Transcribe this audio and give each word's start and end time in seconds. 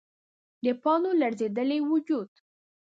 د 0.63 0.65
پاڼو 0.83 1.11
لړزیدلی 1.21 1.79
وجود 1.89 2.29